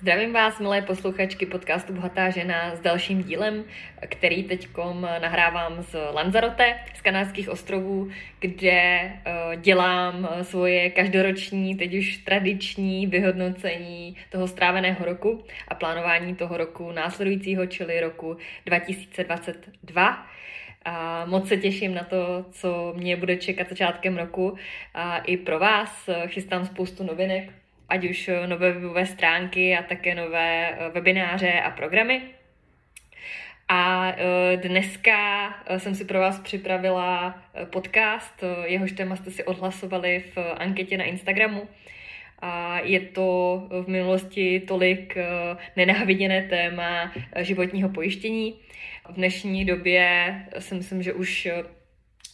[0.00, 3.64] Zdravím vás, milé posluchačky podcastu Bohatá žena s dalším dílem,
[4.08, 4.68] který teď
[5.20, 8.08] nahrávám z Lanzarote, z Kanárských ostrovů,
[8.40, 9.20] kde eh,
[9.56, 17.66] dělám svoje každoroční, teď už tradiční vyhodnocení toho stráveného roku a plánování toho roku následujícího,
[17.66, 18.36] čili roku
[18.66, 20.26] 2022.
[20.84, 24.56] A moc se těším na to, co mě bude čekat začátkem roku.
[24.94, 27.52] A i pro vás chystám spoustu novinek,
[27.88, 32.22] ať už eh, nové webové stránky a také nové eh, webináře a programy.
[33.68, 40.38] A eh, dneska jsem si pro vás připravila podcast, jehož téma jste si odhlasovali v
[40.56, 41.68] anketě na Instagramu.
[42.38, 45.16] A je to v minulosti tolik
[45.76, 48.54] nenáviděné téma životního pojištění.
[49.08, 51.48] V dnešní době si myslím, že už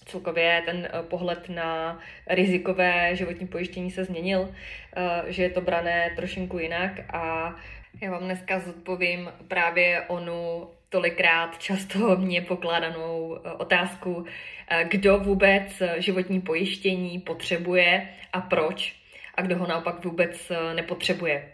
[0.06, 4.54] celkově ten eh, pohled na rizikové životní pojištění se změnil,
[4.96, 7.54] eh, že je to brané trošinku jinak a
[8.02, 14.24] já vám dneska zodpovím právě onu tolikrát často mě pokládanou eh, otázku,
[14.88, 18.96] kdo vůbec životní pojištění potřebuje a proč
[19.34, 21.53] a kdo ho naopak vůbec nepotřebuje.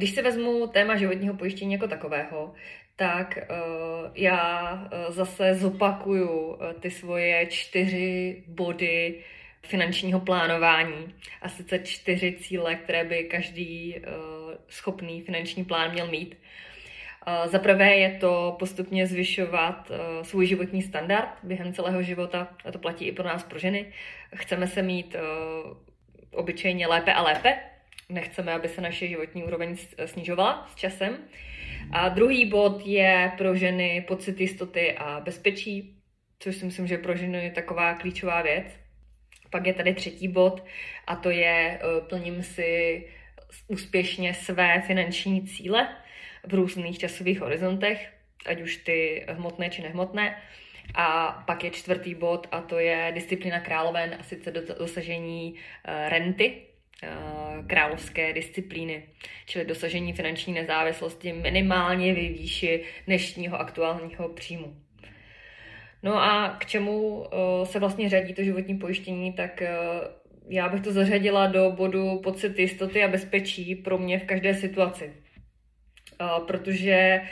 [0.00, 2.54] Když si vezmu téma životního pojištění jako takového,
[2.96, 9.24] tak uh, já uh, zase zopakuju uh, ty svoje čtyři body
[9.62, 14.02] finančního plánování a sice čtyři cíle, které by každý
[14.68, 16.38] schopný finanční plán měl mít.
[17.44, 23.06] Za prvé je to postupně zvyšovat svůj životní standard během celého života, a to platí
[23.06, 23.86] i pro nás, pro ženy.
[24.34, 25.16] Chceme se mít
[26.32, 27.58] obyčejně lépe a lépe,
[28.10, 31.18] nechceme, aby se naše životní úroveň snižovala s časem.
[31.92, 35.96] A druhý bod je pro ženy pocit jistoty a bezpečí,
[36.38, 38.66] což si myslím, že pro ženy je taková klíčová věc.
[39.50, 40.64] Pak je tady třetí bod
[41.06, 43.04] a to je eh, plním si
[43.68, 45.88] úspěšně své finanční cíle
[46.46, 48.12] v různých časových horizontech,
[48.46, 50.42] ať už ty hmotné či nehmotné.
[50.94, 55.54] A pak je čtvrtý bod a to je disciplína královen a sice dosažení
[55.84, 56.62] eh, renty,
[57.66, 59.02] královské disciplíny,
[59.46, 64.76] čili dosažení finanční nezávislosti minimálně ve výši dnešního aktuálního příjmu.
[66.02, 69.76] No a k čemu eh, se vlastně řadí to životní pojištění, tak eh,
[70.48, 75.12] já bych to zařadila do bodu pocit jistoty a bezpečí pro mě v každé situaci.
[76.46, 77.22] Protože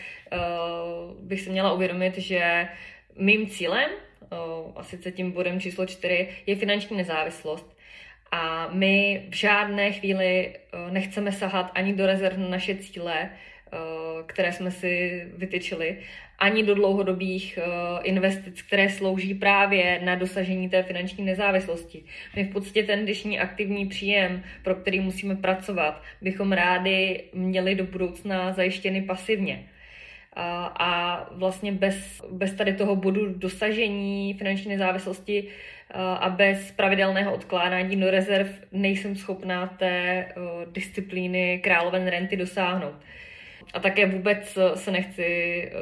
[1.20, 2.68] bych si měla uvědomit, že
[3.16, 3.90] mým cílem,
[4.76, 7.77] a sice tím bodem číslo čtyři, je finanční nezávislost.
[8.30, 13.76] A my v žádné chvíli eh, nechceme sahat ani do rezerv na naše cíle, eh,
[14.26, 15.98] které jsme si vytyčili,
[16.38, 22.04] ani do dlouhodobých eh, investic, které slouží právě na dosažení té finanční nezávislosti.
[22.36, 27.84] My v podstatě ten dnešní aktivní příjem, pro který musíme pracovat, bychom rádi měli do
[27.84, 29.68] budoucna zajištěny pasivně.
[30.80, 35.48] A vlastně bez, bez tady toho bodu dosažení finanční nezávislosti
[35.94, 40.26] a bez pravidelného odkládání do rezerv nejsem schopná té
[40.72, 42.94] disciplíny královen renty dosáhnout.
[43.74, 45.72] A také vůbec se nechci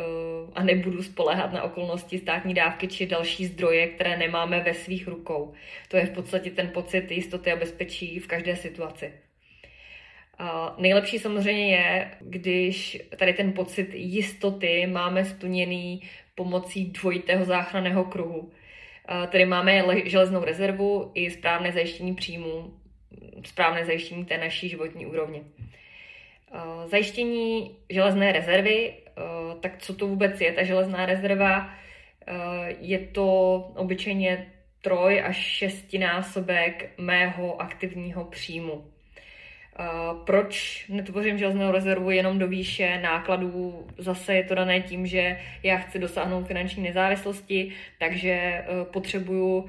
[0.55, 5.53] a nebudu spolehat na okolnosti státní dávky či další zdroje, které nemáme ve svých rukou.
[5.89, 9.13] To je v podstatě ten pocit jistoty a bezpečí v každé situaci.
[10.39, 16.03] A nejlepší samozřejmě je, když tady ten pocit jistoty máme splněný
[16.35, 18.53] pomocí dvojitého záchranného kruhu.
[19.29, 22.75] Tedy máme železnou rezervu i správné zajištění příjmu,
[23.45, 25.43] správné zajištění té naší životní úrovně.
[26.87, 28.95] Zajištění železné rezervy,
[29.61, 31.71] tak co to vůbec je ta železná rezerva?
[32.81, 34.53] Je to obyčejně
[34.83, 38.85] troj až šestinásobek mého aktivního příjmu.
[40.25, 43.87] Proč netvořím železnou rezervu jenom do výše nákladů?
[43.99, 49.67] Zase je to dané tím, že já chci dosáhnout finanční nezávislosti, takže e, potřebuju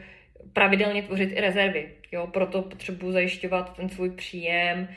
[0.54, 1.90] pravidelně tvořit i rezervy.
[2.12, 4.90] Jo, proto potřebuji zajišťovat ten svůj příjem e,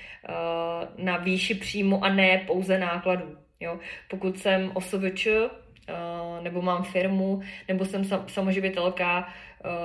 [1.05, 3.37] na výši příjmu a ne pouze nákladů.
[3.61, 3.79] Jo.
[4.09, 5.49] Pokud jsem OSVČ, e,
[6.43, 9.29] nebo mám firmu, nebo jsem samoživitelka,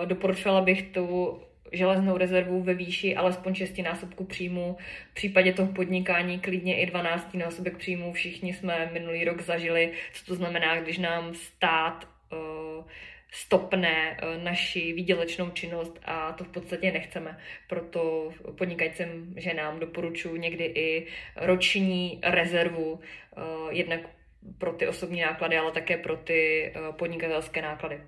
[0.06, 1.40] doporučovala bych tu
[1.75, 4.77] železnou rezervu ve výši alespoň 6 násobku příjmu.
[5.12, 8.13] V případě toho podnikání klidně i 12 násobek příjmu.
[8.13, 12.86] Všichni jsme minulý rok zažili, co to znamená, když nám stát uh,
[13.31, 17.38] stopne uh, naši výdělečnou činnost a to v podstatě nechceme.
[17.69, 23.01] Proto podnikajícím ženám doporučuji někdy i roční rezervu, uh,
[23.69, 24.00] jednak
[24.57, 28.01] pro ty osobní náklady, ale také pro ty podnikatelské náklady.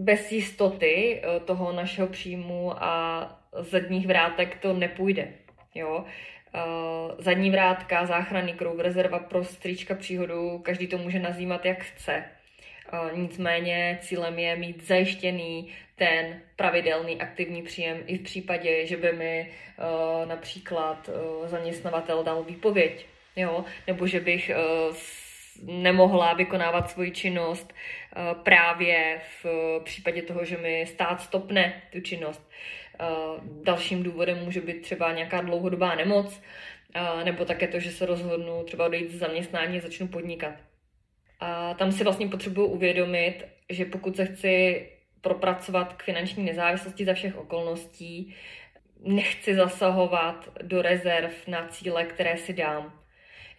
[0.00, 5.28] Bez jistoty eh, toho našeho příjmu a zadních vrátek to nepůjde.
[5.74, 6.04] Jo?
[6.54, 12.24] Uh, zadní vrátka, záchranný kruh, rezerva pro stříčka příhodu, každý to může nazývat jak chce.
[12.92, 19.12] Uh, nicméně cílem je mít zajištěný ten pravidelný aktivní příjem i v případě, že by
[19.12, 19.50] mi
[20.24, 21.10] například
[21.44, 23.06] zaměstnavatel dal výpověď,
[23.36, 23.64] jo?
[23.86, 24.50] nebo že bych
[25.62, 27.72] nemohla vykonávat svoji činnost
[28.42, 29.46] právě v
[29.84, 32.50] případě toho, že mi stát stopne tu činnost.
[33.62, 36.42] Dalším důvodem může být třeba nějaká dlouhodobá nemoc,
[37.24, 40.54] nebo také to, že se rozhodnu třeba odejít z zaměstnání a začnu podnikat.
[41.40, 44.88] A tam si vlastně potřebuji uvědomit, že pokud se chci
[45.20, 48.34] propracovat k finanční nezávislosti za všech okolností,
[49.04, 52.99] nechci zasahovat do rezerv na cíle, které si dám.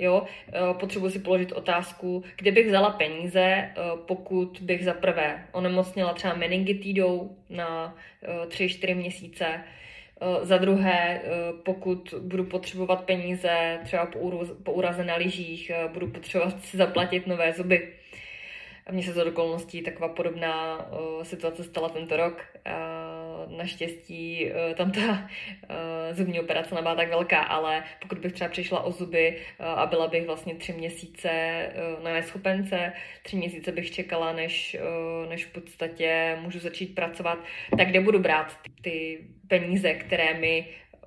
[0.01, 3.73] Jo, eh, potřebuji si položit otázku, kde bych vzala peníze, eh,
[4.05, 7.95] pokud bych za prvé onemocněla třeba meningitidou na
[8.47, 9.63] 3-4 eh, měsíce,
[10.41, 11.21] za druhé,
[11.63, 14.05] pokud budu potřebovat peníze třeba
[14.63, 17.93] po úraze na lyžích, budu potřebovat si zaplatit nové zuby.
[18.91, 20.85] Mně se za okolností taková podobná
[21.23, 22.45] situace stala tento rok.
[23.47, 25.29] Naštěstí eh, tam ta
[25.69, 29.85] eh, zubní operace nebyla tak velká, ale pokud bych třeba přišla o zuby eh, a
[29.85, 31.29] byla bych vlastně tři měsíce
[32.03, 32.93] na neschopence,
[33.23, 34.77] tři měsíce bych čekala, než,
[35.29, 37.39] než v podstatě můžu začít pracovat,
[37.77, 40.65] tak kde budu brát ty peníze, které mi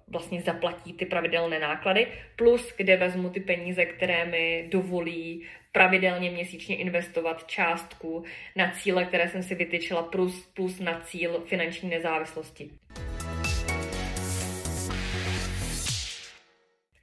[0.08, 2.06] vlastně zaplatí ty pravidelné náklady,
[2.36, 8.24] plus kde vezmu ty peníze, které mi dovolí pravidelně měsíčně investovat částku
[8.56, 12.70] na cíle, které jsem si vytyčila, plus, plus na cíl finanční nezávislosti.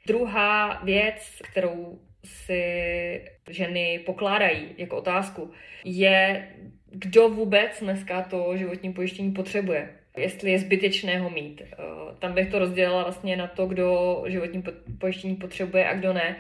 [0.08, 5.52] Druhá věc, kterou si ženy pokládají jako otázku,
[5.86, 6.48] je,
[6.92, 10.01] kdo vůbec dneska to životní pojištění potřebuje.
[10.18, 11.62] Jestli je zbytečné ho mít.
[11.62, 11.76] Eh,
[12.20, 14.64] tam bych to rozdělila vlastně na to, kdo životní
[15.00, 16.36] pojištění potřebuje a kdo ne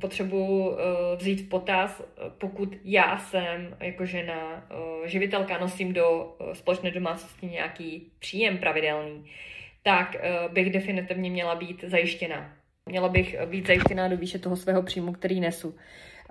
[0.00, 0.76] potřebuji uh,
[1.16, 4.68] vzít v potaz, eh, pokud já jsem jako žena
[5.04, 9.24] živitelka, nosím do společné domácnosti nějaký příjem pravidelný,
[9.82, 10.16] tak
[10.52, 12.52] bych definitivně měla být zajištěna.
[12.86, 15.74] Měla bych být zajištěná do výše toho svého příjmu, který nesu.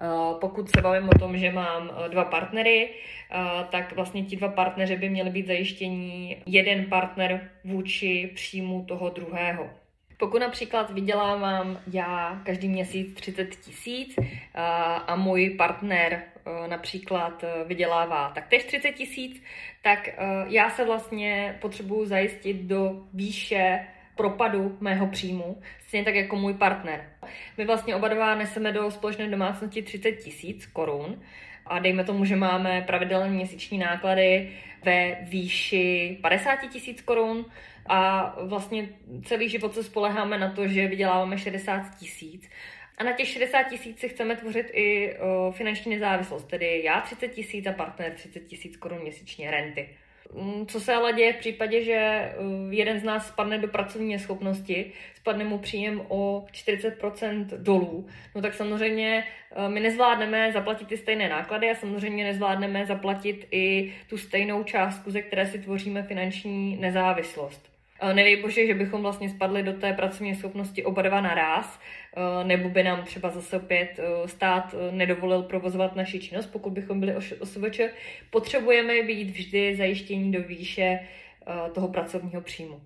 [0.01, 4.35] Uh, pokud se bavím o tom, že mám uh, dva partnery, uh, tak vlastně ti
[4.35, 9.69] dva partneři by měli být zajištění jeden partner vůči příjmu toho druhého.
[10.17, 14.15] Pokud například vydělávám já každý měsíc 30 tisíc
[15.07, 16.23] a můj partner
[16.67, 19.43] například vydělává taktéž 30 tisíc,
[19.81, 20.09] tak
[20.47, 27.09] já se vlastně potřebuju zajistit do výše propadu mého příjmu, stejně tak jako můj partner.
[27.57, 31.21] My vlastně oba dva neseme do společné domácnosti 30 tisíc korun
[31.65, 34.51] a dejme tomu, že máme pravidelné měsíční náklady
[34.83, 37.45] ve výši 50 tisíc korun,
[37.85, 38.89] a vlastně
[39.25, 42.49] celý život se spoleháme na to, že vyděláváme 60 tisíc.
[42.97, 47.27] A na těch 60 tisíc si chceme tvořit i o, finanční nezávislost, tedy já 30
[47.27, 49.89] tisíc a partner 30 tisíc korun měsíčně renty.
[50.33, 52.31] Mm, co se ale děje v případě, že
[52.69, 58.53] jeden z nás spadne do pracovní neschopnosti, spadne mu příjem o 40% dolů, no tak
[58.53, 59.23] samozřejmě
[59.67, 65.21] my nezvládneme zaplatit ty stejné náklady a samozřejmě nezvládneme zaplatit i tu stejnou částku, ze
[65.21, 67.80] které si tvoříme finanční nezávislost.
[68.13, 71.79] Nevím bože, že bychom vlastně spadli do té pracovní schopnosti oba dva naraz,
[72.43, 77.79] nebo by nám třeba zase opět stát nedovolil provozovat naši činnost, pokud bychom byli OSVČ.
[78.29, 80.99] Potřebujeme být vždy zajištění do výše
[81.73, 82.81] toho pracovního příjmu.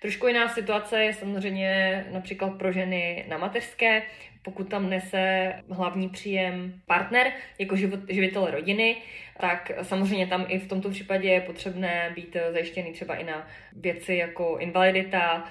[0.00, 4.02] Trošku jiná situace je samozřejmě například pro ženy na mateřské,
[4.42, 8.96] pokud tam nese hlavní příjem partner jako život, živitel rodiny,
[9.40, 14.14] tak samozřejmě tam i v tomto případě je potřebné být zajištěný třeba i na věci
[14.14, 15.44] jako invalidita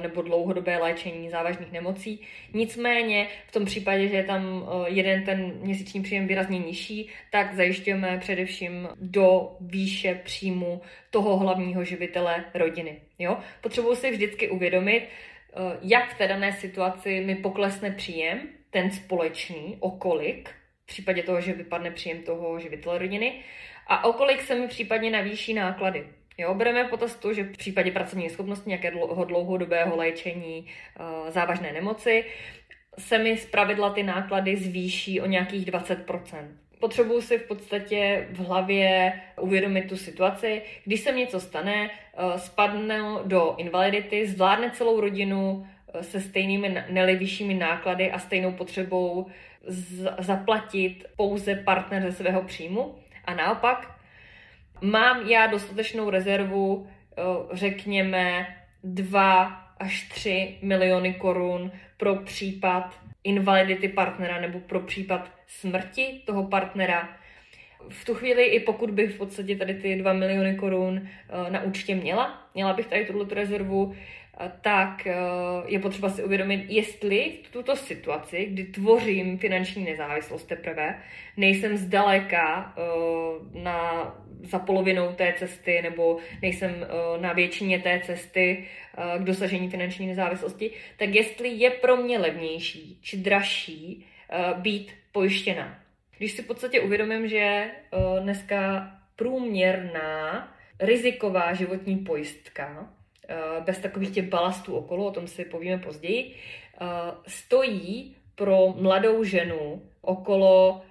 [0.00, 2.20] nebo dlouhodobé léčení závažných nemocí.
[2.54, 7.54] Nicméně v tom případě, že je tam eh, jeden ten měsíční příjem výrazně nižší, tak
[7.54, 13.00] zajišťujeme především do výše příjmu toho hlavního živitele rodiny.
[13.18, 13.36] Jo?
[13.60, 15.02] Potřebuji si vždycky uvědomit,
[15.58, 20.48] Eh, jak v té dané situaci mi poklesne příjem, ten společný, o kolik,
[20.84, 23.40] v případě toho, že vypadne příjem toho živitele rodiny,
[23.86, 26.06] a o kolik se mi případně navýší náklady.
[26.38, 30.66] Jo, bereme potaz to, že v případě pracovní schopnosti nějakého dlouhodobého léčení
[31.00, 32.24] uh, závažné nemoci
[32.98, 36.48] se mi zpravidla ty náklady zvýší o nějakých 20%
[36.80, 40.62] potřebuju si v podstatě v hlavě uvědomit tu situaci.
[40.84, 47.16] Když se něco stane, eh, spadne do invalidity, zvládne celou rodinu eh, se stejnými neli
[47.16, 49.26] vyššími náklady a stejnou potřebou
[50.18, 52.94] zaplatit pouze partner ze svého příjmu.
[53.24, 53.97] A naopak,
[54.80, 58.46] Mám já dostatečnou rezervu, eh, řekněme,
[58.84, 59.44] 2
[59.78, 67.08] až 3 miliony korun pro případ invalidity partnera nebo pro případ smrti toho partnera.
[67.88, 71.62] V tu chvíli, i pokud bych v podstatě tady ty 2 miliony korun eh, na
[71.62, 73.94] účtě měla, měla bych tady tuto rezervu,
[74.60, 75.14] tak eh,
[75.66, 81.02] je potřeba si uvědomit, jestli v tuto situaci, kdy tvořím finanční nezávislost teprve,
[81.36, 82.82] nejsem zdaleka eh,
[83.62, 88.68] na, za polovinou té cesty nebo nejsem eh, na většině té cesty
[89.18, 94.06] k dosažení finanční nezávislosti, tak jestli je pro mě levnější či dražší
[94.56, 95.78] být pojištěna.
[96.18, 97.70] Když si v podstatě uvědomím, že
[98.22, 100.48] dneska průměrná
[100.80, 102.88] riziková životní pojistka
[103.64, 106.86] bez takových těch balastů okolo, o tom si povíme později, eh,
[107.26, 110.82] stojí pro mladou ženu okolo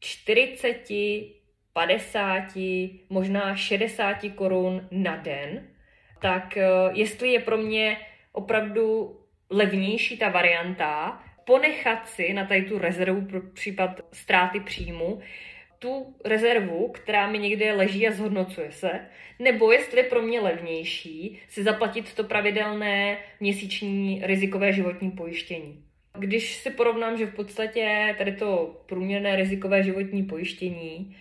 [0.00, 1.32] 40,
[1.72, 5.68] 50, možná 60 korun na den,
[6.20, 7.96] tak eh, jestli je pro mě
[8.32, 9.16] opravdu
[9.50, 15.20] levnější ta varianta, ponechat si na tady tu rezervu pro případ ztráty příjmu,
[15.82, 18.90] tu rezervu, která mi někde leží a zhodnocuje se,
[19.38, 25.84] nebo jestli je pro mě levnější si zaplatit to pravidelné měsíční rizikové životní pojištění.
[26.18, 31.16] Když si porovnám, že v podstatě tady to průměrné rizikové životní pojištění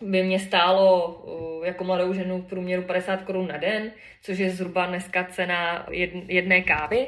[0.00, 4.86] by mě stálo jako mladou ženu v průměru 50 korun na den, což je zhruba
[4.86, 5.86] dneska cena
[6.28, 7.06] jedné kávy,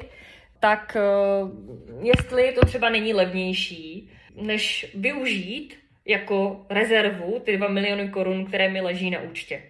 [0.60, 0.96] tak
[2.02, 8.80] jestli to třeba není levnější, než využít jako rezervu ty 2 miliony korun, které mi
[8.80, 9.62] leží na účtě.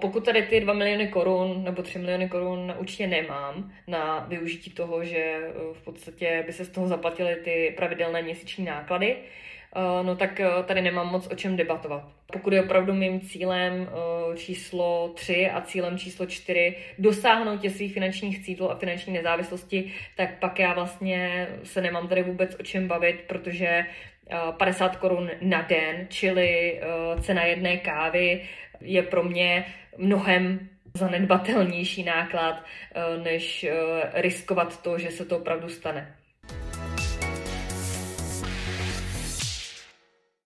[0.00, 4.70] Pokud tady ty 2 miliony korun nebo 3 miliony korun na účtě nemám na využití
[4.70, 5.40] toho, že
[5.72, 9.16] v podstatě by se z toho zaplatily ty pravidelné měsíční náklady,
[10.02, 12.02] no tak e, tady nemám moc o čem debatovat.
[12.32, 13.88] Pokud je opravdu mým cílem
[14.36, 20.38] číslo 3 a cílem číslo 4 dosáhnout těch svých finančních cílů a finanční nezávislosti, tak
[20.38, 23.86] pak já vlastně se nemám tady vůbec o čem bavit, protože
[24.58, 26.80] 50 korun na den, čili
[27.20, 28.42] cena jedné kávy
[28.80, 29.64] je pro mě
[29.96, 32.62] mnohem zanedbatelnější náklad,
[32.94, 33.72] eh, než eh,
[34.14, 36.14] riskovat to, že se to opravdu stane.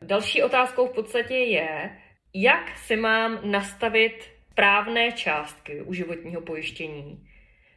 [0.03, 1.99] Další otázkou v podstatě je,
[2.35, 7.29] jak si mám nastavit správné částky u životního pojištění.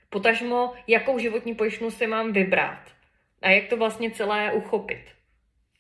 [0.10, 2.80] Potažmo, jakou životní pojištěnu si mám vybrat
[3.42, 5.04] a jak to vlastně celé uchopit.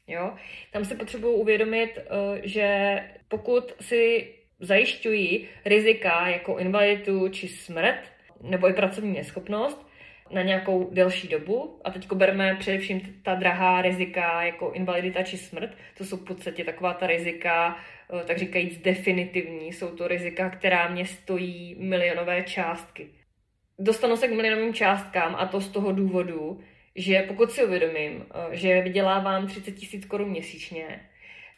[0.07, 0.33] Jo?
[0.71, 7.99] Tam si potřebuji uvědomit, eh, že pokud si zajišťují rizika jako invaliditu či smrt,
[8.41, 9.87] nebo i pracovní neschopnost
[10.31, 11.81] na nějakou delší dobu.
[11.83, 15.77] A teď bereme především ta drahá rizika jako invalidita či smrt.
[15.97, 17.77] To jsou v podstatě taková ta rizika,
[18.21, 19.73] eh, tak říkajíc definitivní.
[19.73, 23.09] Jsou to rizika, která mě stojí milionové částky.
[23.79, 26.59] Dostanu se k milionovým částkám a to z toho důvodu,
[26.95, 30.99] že pokud si uvědomím, eh, že vydělávám 30 tisíc korun měsíčně,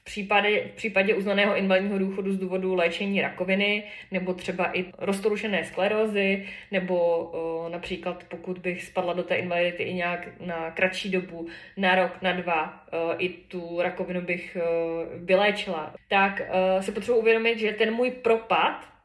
[0.08, 6.46] případě, v případě uznaného invalidního důchodu z důvodu léčení rakoviny, nebo třeba i roztorušené sklerózy,
[6.72, 11.48] nebo o, například pokud bych spadla do té invalidity i nějak na kratší dobu,
[11.78, 17.20] na rok, na dva, o, i tu rakovinu bych o, vyléčila, tak o, si potřebuji
[17.20, 18.98] uvědomit, že ten můj propad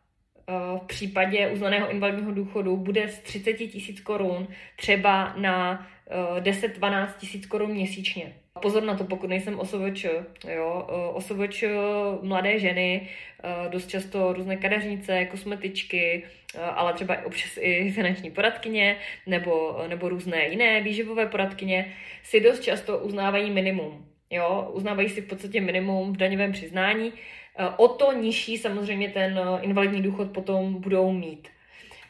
[0.83, 5.87] v případě uznaného invalidního důchodu bude z 30 tisíc korun třeba na
[6.41, 8.33] 10-12 tisíc korun měsíčně.
[8.63, 10.07] Pozor na to, pokud nejsem OSVČ,
[10.49, 11.65] jo, OSVČ
[12.23, 13.09] mladé ženy,
[13.69, 16.25] dost často různé kadeřnice, kosmetičky,
[16.75, 22.99] ale třeba občas i finanční poradkyně nebo, nebo různé jiné výživové poradkyně si dost často
[22.99, 24.07] uznávají minimum.
[24.31, 27.13] Jo, uznávají si v podstatě minimum v daňovém přiznání.
[27.77, 31.49] O to nižší samozřejmě ten invalidní důchod potom budou mít.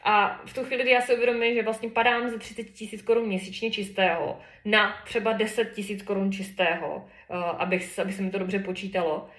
[0.03, 3.27] A v tu chvíli, kdy já si uvědomím, že vlastně padám ze 30 tisíc korun
[3.27, 8.59] měsíčně čistého na třeba 10 tisíc korun čistého, uh, abych, aby se mi to dobře
[8.59, 9.29] počítalo,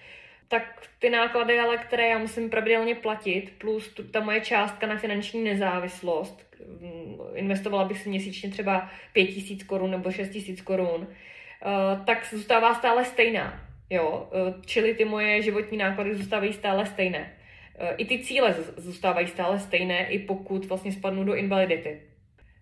[0.48, 5.44] tak ty náklady, ale které já musím pravidelně platit, plus ta moje částka na finanční
[5.44, 12.04] nezávislost, mm, investovala bych si měsíčně třeba 5 tisíc korun nebo 6 tisíc korun, uh,
[12.04, 13.60] tak zůstává stále stejná.
[13.90, 14.28] Jo?
[14.32, 17.32] Uh, čili ty moje životní náklady zůstávají stále stejné.
[17.78, 22.02] Eh, I ty cíle zůstávají stále stejné, i pokud vlastně spadnu do invalidity.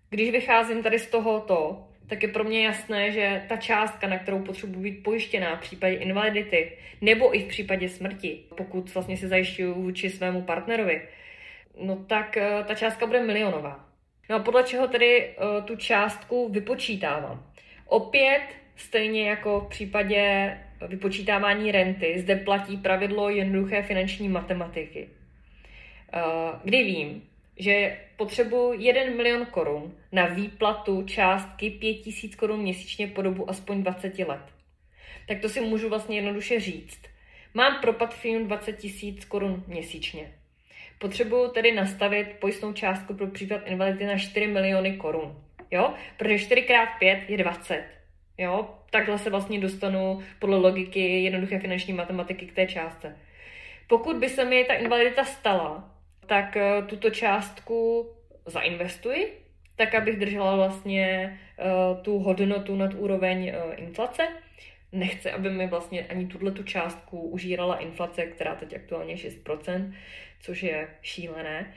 [0.09, 4.39] Když vycházím tady z tohoto, tak je pro mě jasné, že ta částka, na kterou
[4.39, 9.73] potřebuji být pojištěná v případě invalidity nebo i v případě smrti, pokud vlastně se zajišťuju
[9.73, 11.01] vůči svému partnerovi,
[11.81, 13.93] no tak eh, ta částka bude milionová.
[14.29, 17.51] No a podle čeho tedy uh, tu částku vypočítávám?
[17.85, 18.41] Opět,
[18.75, 25.09] stejně jako v případě vypočítávání renty zde platí pravidlo jednoduché finanční matematiky.
[26.63, 27.23] Kdy vím,
[27.57, 34.19] že potřebuji 1 milion korun na výplatu částky 5000 korun měsíčně po dobu aspoň 20
[34.19, 34.41] let.
[35.27, 36.99] Tak to si můžu vlastně jednoduše říct.
[37.53, 40.33] Mám propad příjmu 20 tisíc korun měsíčně.
[40.99, 45.43] Potřebuju tedy nastavit pojistnou částku pro případ invalidity na 4 miliony korun.
[45.71, 45.93] Jo?
[46.17, 47.83] Protože 4 x 5 je 20.
[48.37, 48.69] Jo?
[48.89, 53.17] Takhle se vlastně dostanu podle logiky jednoduché finanční matematiky k té částce.
[53.87, 55.91] Pokud by se mi ta invalidita stala,
[56.25, 58.09] tak eh, tuto částku
[58.45, 59.43] zainvestuji,
[59.75, 64.27] tak abych držela vlastně uh, tu hodnotu nad úroveň uh, inflace.
[64.91, 69.93] Nechci, aby mi vlastně ani tuhle tu částku užírala inflace, která teď aktuálně je 6%,
[70.39, 71.73] což je šílené.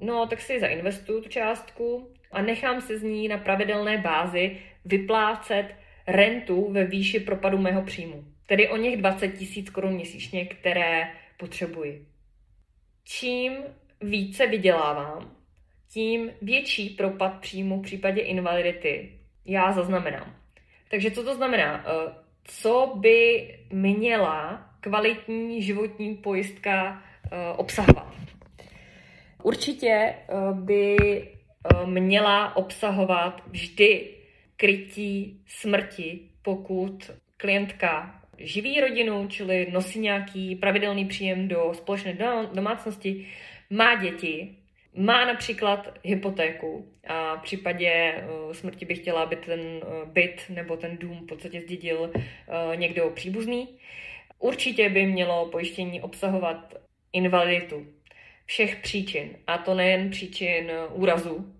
[0.00, 5.74] No, tak si zainvestuju tu částku a nechám se z ní na pravidelné bázi vyplácet
[6.06, 8.24] rentu ve výši propadu mého příjmu.
[8.46, 12.06] Tedy o něch 20 tisíc korun měsíčně, které potřebuji.
[13.04, 13.52] Čím
[14.00, 15.36] více vydělávám,
[15.88, 20.36] tím větší propad příjmu v případě invalidity já zaznamenám.
[20.90, 21.84] Takže co to znamená?
[21.86, 22.12] Eh,
[22.44, 28.14] co by měla kvalitní životní pojistka eh, obsahovat?
[29.42, 30.96] Určitě eh, by
[31.84, 34.15] měla obsahovat vždy
[34.56, 42.18] krytí smrti, pokud klientka živí rodinu, čili nosí nějaký pravidelný příjem do společné
[42.54, 43.26] domácnosti,
[43.70, 44.56] má děti,
[44.94, 50.76] má například hypotéku a v případě uh, smrti by chtěla, aby ten uh, byt nebo
[50.76, 53.68] ten dům v podstatě zdědil uh, někdo příbuzný.
[54.38, 56.74] Určitě by mělo pojištění obsahovat
[57.12, 57.86] invaliditu
[58.46, 61.55] všech příčin, a to nejen příčin úrazu,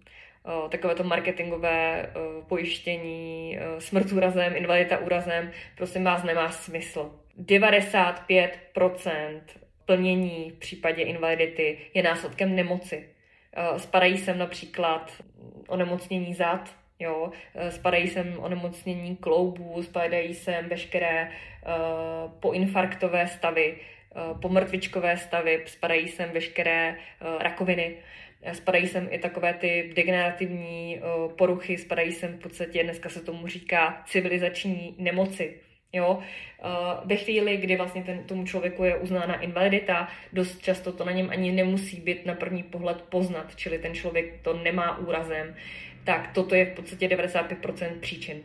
[0.69, 2.11] takové to marketingové
[2.49, 7.13] pojištění smrt úrazem, invalidita úrazem, prosím vás, nemá smysl.
[7.41, 9.41] 95%
[9.87, 13.09] plnění v případě invalidity je následkem nemoci.
[13.77, 15.13] Spadají sem například
[15.69, 17.31] onemocnění zad, jo,
[17.69, 21.31] spadají sem onemocnění kloubů, spadají sem veškeré
[22.41, 23.77] poinfarktové stavy,
[24.43, 26.97] pomrtvičkové stavy, spadají sem veškeré
[27.39, 27.97] rakoviny,
[28.53, 31.01] spadají sem i takové ty degenerativní
[31.37, 35.61] poruchy, spadají sem v podstatě, dneska se tomu říká civilizační nemoci,
[35.93, 36.19] Jo?
[37.05, 41.31] Ve chvíli, kdy vlastně ten, tomu člověku je uznána invalidita, dost často to na něm
[41.31, 45.55] ani nemusí být na první pohled poznat, čili ten člověk to nemá úrazem,
[46.05, 48.43] tak toto je v podstatě 95% příčin.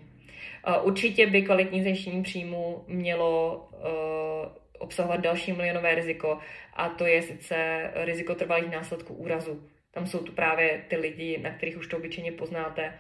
[0.81, 3.69] Určitě by kvalitní zajištění příjmu mělo
[4.79, 6.37] obsahovat další milionové riziko
[6.73, 9.63] a to je sice riziko trvalých následků úrazu.
[9.91, 12.93] Tam jsou tu právě ty lidi, na kterých už to obyčejně poznáte,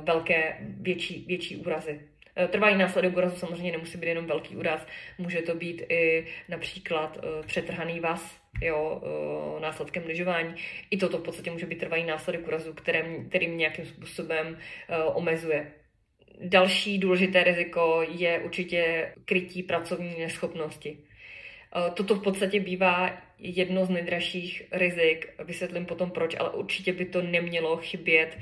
[0.00, 2.00] velké, větší, větší úrazy.
[2.36, 4.86] Eh, trvalý následek úrazu samozřejmě nemusí být jenom velký úraz,
[5.18, 9.02] může to být i například uh, přetrhaný vás, jo,
[9.60, 10.54] následkem lyžování.
[10.90, 14.58] I toto v podstatě může být trvalý následek úrazu, kterým, kterým nějakým způsobem
[15.14, 15.72] omezuje.
[16.42, 20.98] Další důležité riziko je určitě krytí pracovní neschopnosti.
[21.94, 27.22] Toto v podstatě bývá jedno z nejdražších rizik, vysvětlím potom proč, ale určitě by to
[27.22, 28.38] nemělo chybět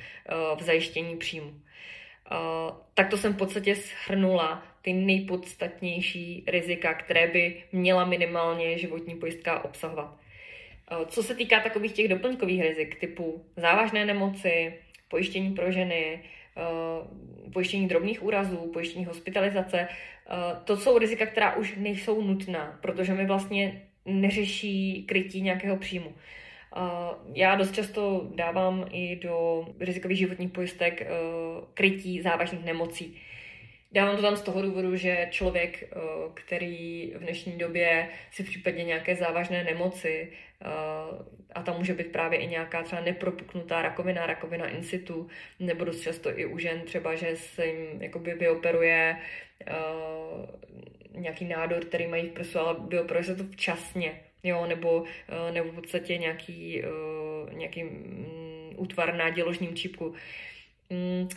[0.57, 1.49] v zajištění příjmu.
[1.49, 9.15] Uh, tak to jsem v podstatě shrnula ty nejpodstatnější rizika, které by měla minimálně životní
[9.15, 10.17] pojistka obsahovat.
[11.07, 14.75] Co se týká takových těch doplňkových rizik typu závažné nemoci,
[15.09, 16.23] pojištění pro ženy,
[17.53, 19.89] pojištění drobných úrazů, pojištění hospitalizace,
[20.65, 26.15] to jsou rizika, která už nejsou nutná, protože mi vlastně neřeší krytí nějakého příjmu.
[27.35, 31.07] Já dost často dávám i do rizikových životních pojistek eh,
[31.75, 33.17] krytí závažných nemocí.
[33.93, 35.97] Dávám to tam z toho důvodu, že člověk, eh,
[36.35, 40.48] který v dnešní době si v případě nějaké závažné nemoci, eh,
[41.55, 45.29] a tam může být právě i nějaká třeba nepropuknutá rakovina, rakovina in situ,
[45.61, 49.17] nebo dost často i u žen třeba, že se jim jakoby vyoperuje
[51.19, 55.71] nějaký nádor, který mají v prsu, ale vyoperuje se to včasně, jo, nebo, eh, nebo
[55.71, 60.15] v podstatě nějaký, eh, nějaký mm, útvar na děložním čípku.
[60.91, 61.29] Mm,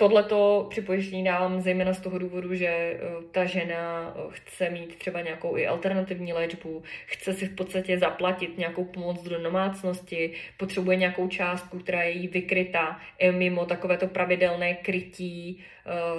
[0.00, 2.98] Tohle to připojištění dávám zejména z toho důvodu, že eh,
[3.30, 8.84] ta žena chce mít třeba nějakou i alternativní léčbu, chce si v podstatě zaplatit nějakou
[8.84, 15.64] pomoc do domácnosti, potřebuje nějakou částku, která je jí vykryta mimo takovéto pravidelné krytí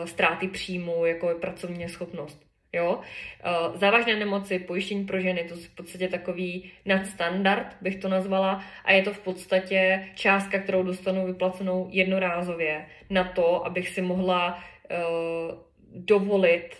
[0.05, 2.50] ztráty příjmu, jako je pracovní schopnost.
[2.73, 2.99] Jo?
[3.43, 8.63] Eh, závažné nemoci, pojištění pro ženy, to je v podstatě takový nadstandard, bych to nazvala,
[8.85, 14.55] a je to v podstatě částka, kterou dostanu vyplacenou jednorázově na to, abych si mohla
[14.55, 15.57] uh,
[15.95, 16.77] dovolit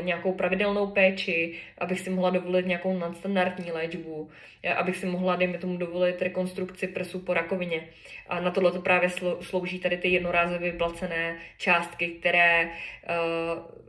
[0.00, 4.30] nějakou pravidelnou péči, abych si mohla dovolit nějakou nadstandardní léčbu,
[4.76, 7.88] abych si mohla, dejme tomu, dovolit rekonstrukci prsu po rakovině.
[8.28, 12.70] A na tohle to právě slouží tady ty jednorázově vyplacené částky, které uh,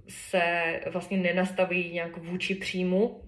[0.07, 0.43] se
[0.91, 3.21] vlastně nenastaví nějak vůči příjmu,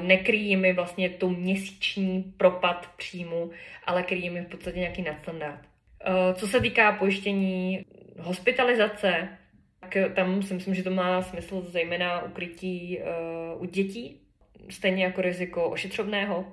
[0.00, 3.50] nekryjí mi vlastně to měsíční propad příjmu,
[3.84, 5.60] ale kryjí mi v podstatě nějaký nadstandard.
[6.34, 7.84] Co se týká pojištění
[8.18, 9.28] hospitalizace,
[9.92, 12.98] tak tam si myslím, že to má smysl zejména ukrytí
[13.54, 14.20] uh, u dětí,
[14.70, 16.52] stejně jako riziko ošetřovného,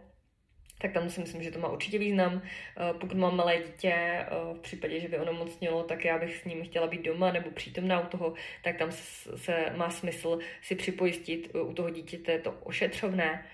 [0.81, 2.33] tak tam si myslím, že to má určitě význam.
[2.33, 6.63] Uh, pokud mám malé dítě, v případě, že by onemocnilo, tak já bych s ním
[6.63, 11.55] chtěla být doma nebo přítomná u toho, tak tam se, se má smysl si připojistit
[11.55, 13.45] u toho dítěte to ošetřovné.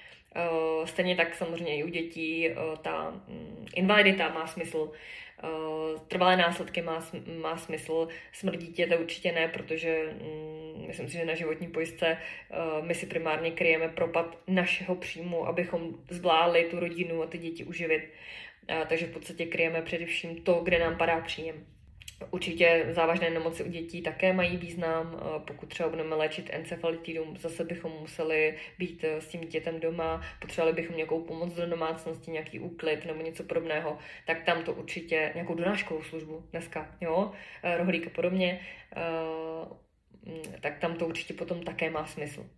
[0.86, 2.50] Stejně tak samozřejmě i u dětí
[2.82, 4.92] ta mm, invalidita má smysl.
[5.44, 7.08] Uh, trvalé následky má,
[7.42, 12.18] má smysl, smrt dítěte určitě ne, protože um, myslím si, že na životní pojistce
[12.82, 18.04] my si primárně kryjeme propad našeho příjmu, abychom zvládli tu rodinu a ty děti uživit.
[18.88, 21.75] Takže v podstatě kryjeme především to, kde nám padá příjem.
[22.32, 25.22] Určitě závažné nemoci u dětí také mají význam.
[25.48, 30.76] Pokud třeba budeme léčit encefalitidum, zase bychom museli být eh, s tím dítětem doma, potřebovali
[30.76, 33.98] bychom nějakou pomoc do domácnosti, nějaký úklid nebo něco podobného,
[34.28, 37.32] tak tam to určitě nějakou donáškovou službu dneska, jo,
[37.64, 38.60] eh, rohlík a podobně,
[38.96, 39.02] eh,
[40.26, 42.50] mm, tak tam to určitě potom také má smysl.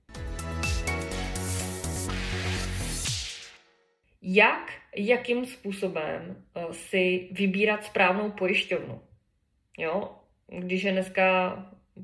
[4.22, 9.07] Jak, jakým způsobem si vybírat správnou pojišťovnu?
[9.78, 10.16] Jo?
[10.48, 11.56] Když je dneska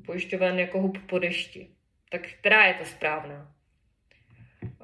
[0.06, 1.68] pojišťoven jako hub po dešti,
[2.10, 3.54] tak která je ta správná?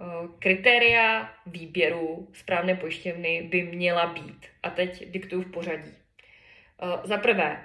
[0.00, 4.46] Eh, kritéria výběru správné pojišťovny by měla být.
[4.62, 5.90] A teď diktuju v pořadí.
[6.82, 7.64] Eh, za prvé,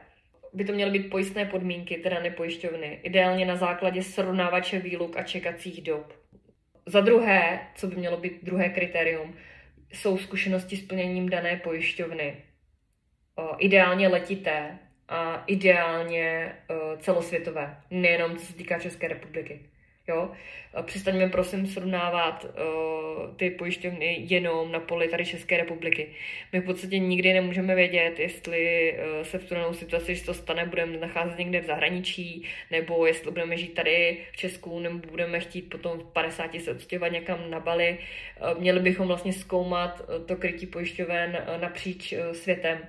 [0.53, 5.81] by to měly být pojistné podmínky, teda nepojišťovny, ideálně na základě srovnávače výluk a čekacích
[5.81, 6.13] dob.
[6.85, 9.35] Za druhé, co by mělo být druhé kritérium,
[9.93, 12.35] jsou zkušenosti s plněním dané pojišťovny.
[13.39, 19.59] Eh, ideálně letité, a ideálně uh, celosvětové, nejenom co se týká České republiky.
[20.07, 20.31] Jo?
[20.81, 26.07] Přestaňme prosím srovnávat uh, ty pojišťovny jenom na poli tady České republiky.
[26.53, 30.65] My v podstatě nikdy nemůžeme vědět, jestli uh, se v tu situaci, že to stane,
[30.65, 35.61] budeme nacházet někde v zahraničí, nebo jestli budeme žít tady v Česku, nebo budeme chtít
[35.61, 37.97] potom v 50 se odstěhovat někam na Bali.
[38.53, 42.79] Uh, měli bychom vlastně zkoumat uh, to krytí pojišťoven uh, napříč uh, světem.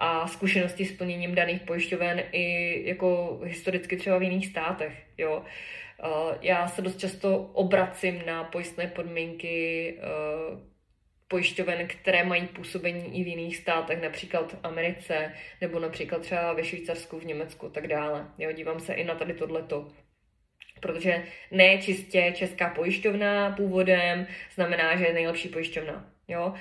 [0.00, 4.92] A zkušenosti s plněním daných pojišťoven i jako historicky třeba v jiných státech.
[5.18, 5.44] Jo.
[6.40, 9.98] Já se dost často obracím na pojistné podmínky
[11.28, 16.64] pojišťoven, které mají působení i v jiných státech, například v Americe, nebo například třeba ve
[16.64, 18.28] Švýcarsku, v Německu a tak dále.
[18.38, 19.88] Jo, dívám se i na tady tohleto.
[20.80, 26.10] Protože ne čistě česká pojišťovna původem znamená, že je nejlepší pojišťovna.
[26.28, 26.54] Jo?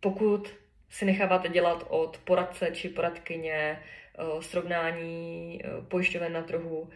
[0.00, 0.54] pokud
[0.88, 6.88] si necháváte dělat od poradce či poradkyně eh, srovnání eh, pojišťoven na trhu,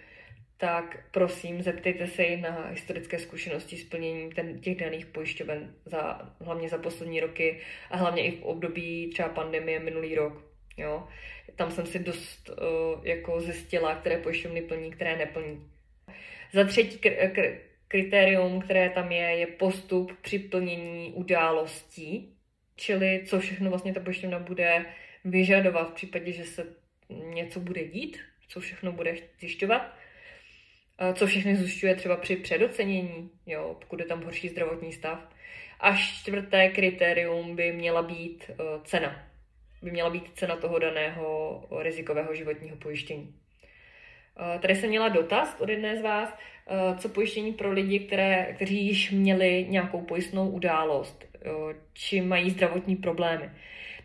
[0.61, 6.69] tak prosím zeptejte se na historické zkušenosti s plněním ten, těch daných pojišťoven, za, hlavně
[6.69, 10.45] za poslední roky a hlavně i v období třeba pandemie minulý rok.
[10.77, 11.09] Jo?
[11.57, 15.71] Tam jsem si dost uh, jako zjistila, které pojišťovny plní, které neplní.
[16.53, 22.37] Za třetí kr- kr- kritérium, které tam je, je postup při plnění událostí,
[22.81, 24.87] čili co všechno vlastně ta pojišťovna bude
[25.25, 26.67] vyžadovat v případě, že se
[27.09, 29.97] něco bude dít, co všechno bude zjišťovat,
[31.15, 35.29] co všechny zjišťuje třeba při předocenění, jo, pokud je tam horší zdravotní stav.
[35.81, 39.23] A čtvrté kritérium by měla být uh, cena.
[39.83, 43.23] By měla být cena toho daného rizikového životního pojištění.
[43.25, 48.53] Uh, tady jsem měla dotaz od jedné z vás, uh, co pojištění pro lidi, které,
[48.57, 51.30] kteří již měli nějakou pojistnou událost
[51.93, 53.51] či mají zdravotní problémy.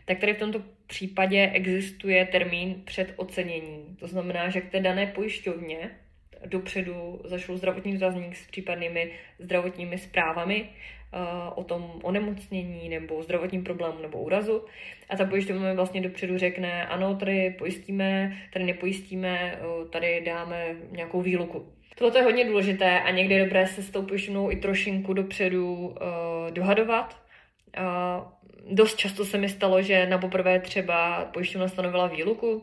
[0.04, 3.96] Tak tady v tomto případě existuje termín před ocenění.
[4.00, 5.90] To znamená, že k té dané pojišťovně
[6.46, 10.68] dopředu zašel zdravotní dotazník s případnými zdravotními zprávami
[11.54, 14.64] o tom onemocnění nebo zdravotním problému nebo úrazu.
[15.10, 19.58] A ta pojišťovna mi vlastně dopředu řekne, ano, tady pojistíme, tady nepojistíme,
[19.90, 21.72] tady dáme nějakou výluku.
[21.98, 25.74] Tohle je hodně důležité a někdy je dobré se s tou pojišťovnou i trošinku dopředu
[25.76, 25.94] uh,
[26.50, 27.25] dohadovat,
[28.70, 32.62] dost často se mi stalo, že na poprvé třeba pojišťovna stanovila výluku uh,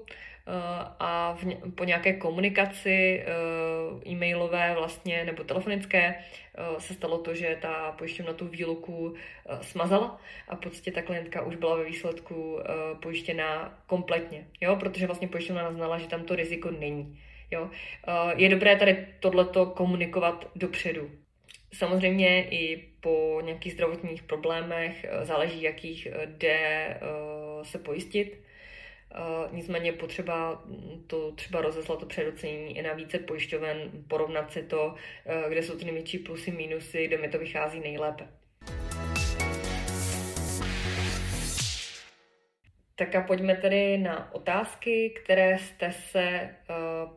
[0.99, 7.57] a v, po nějaké komunikaci uh, e-mailové vlastně nebo telefonické uh, se stalo to, že
[7.61, 9.13] ta pojišťovna tu výluku
[9.61, 12.59] smazala a v podstatě ta klientka už byla ve výsledku
[13.01, 17.19] pojištěná kompletně, jo, protože vlastně pojišťovna naznala, že tam to riziko není.
[17.51, 17.69] Jo?
[18.35, 21.09] Je dobré tady tohleto komunikovat dopředu.
[21.73, 26.99] Samozřejmě i po nějakých zdravotních problémech záleží, jakých jde
[27.63, 28.43] se pojistit.
[29.51, 30.63] Nicméně potřeba
[31.07, 34.95] to třeba rozeslat to předocenění i na více pojišťoven, porovnat si to,
[35.49, 38.27] kde jsou ty největší plusy, minusy, kde mi to vychází nejlépe.
[42.95, 46.55] Tak a pojďme tedy na otázky, které jste se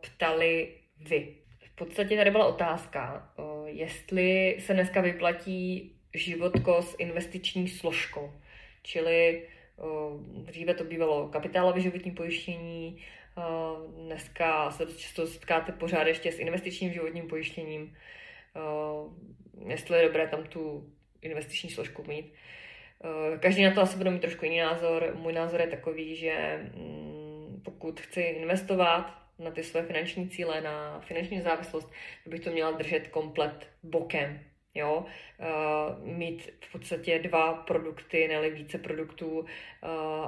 [0.00, 1.45] ptali vy.
[1.76, 3.32] V podstatě tady byla otázka,
[3.66, 8.32] jestli se dneska vyplatí životko s investiční složkou.
[8.82, 9.48] Čili
[10.22, 13.04] dříve to bývalo kapitálové životní pojištění,
[14.04, 17.96] dneska se často setkáte pořád ještě s investičním životním pojištěním.
[19.68, 22.32] Jestli je dobré tam tu investiční složku mít.
[23.40, 25.12] Každý na to asi bude mít trošku jiný názor.
[25.14, 31.00] Můj názor je takový, že mm, pokud chci investovat na ty své finanční cíle, na
[31.00, 31.92] finanční závislost,
[32.26, 34.40] bych to měla držet komplet bokem.
[34.74, 35.04] Jo?
[35.38, 39.46] Uh, mít v podstatě dva produkty, nebo více produktů, uh,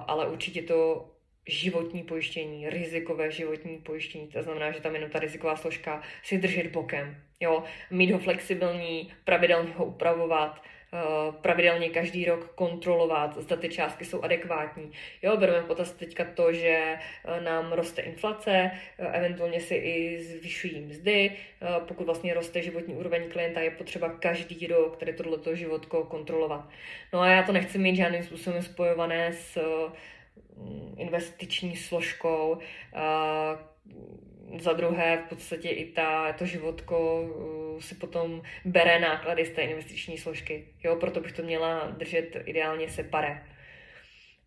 [0.07, 1.11] ale určitě to
[1.49, 6.67] životní pojištění, rizikové životní pojištění, to znamená, že tam jenom ta riziková složka si držet
[6.67, 7.23] bokem.
[7.41, 7.65] Jo?
[7.91, 10.63] Mít ho flexibilní, pravidelně ho upravovat,
[11.41, 14.93] pravidelně každý rok kontrolovat, zda ty částky jsou adekvátní.
[15.23, 20.81] Jo, bereme potaz teďka to, že eh, nám roste inflace, eh, eventuálně si i zvyšují
[20.81, 21.33] mzdy,
[21.89, 26.69] pokud vlastně roste životní úroveň klienta, je potřeba každý rok tady tohleto životko kontrolovat.
[27.13, 29.59] No a já to nechci mít žádným způsobem spojované s
[30.97, 32.59] investiční složkou,
[34.61, 39.63] za druhé v podstatě i ta, to životko uh, si potom bere náklady z té
[39.63, 40.67] investiční složky.
[40.85, 43.47] Jo, proto bych to měla držet ideálně separé.